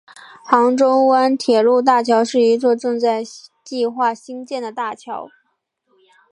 [0.43, 3.23] 杭州湾铁路大桥是一座正在
[3.63, 5.29] 计划兴建的大桥。